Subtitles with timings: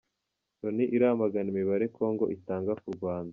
[0.61, 3.29] Loni iramagana imibare kongo itanga ku Rwanda